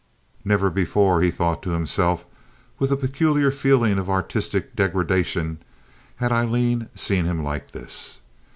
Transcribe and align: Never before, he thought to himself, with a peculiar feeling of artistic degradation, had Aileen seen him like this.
Never 0.43 0.71
before, 0.71 1.21
he 1.21 1.29
thought 1.29 1.61
to 1.61 1.69
himself, 1.73 2.25
with 2.79 2.89
a 2.91 2.97
peculiar 2.97 3.51
feeling 3.51 3.99
of 3.99 4.09
artistic 4.09 4.75
degradation, 4.75 5.59
had 6.15 6.31
Aileen 6.31 6.89
seen 6.95 7.25
him 7.25 7.43
like 7.43 7.69
this. 7.71 8.19